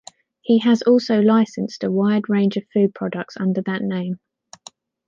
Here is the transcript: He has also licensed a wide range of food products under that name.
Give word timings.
He 0.41 0.57
has 0.61 0.81
also 0.81 1.21
licensed 1.21 1.83
a 1.83 1.91
wide 1.91 2.23
range 2.27 2.57
of 2.57 2.63
food 2.73 2.95
products 2.95 3.37
under 3.37 3.61
that 3.67 3.83
name. 3.83 4.17